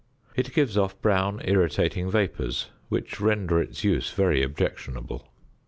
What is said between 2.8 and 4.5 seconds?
which render its use very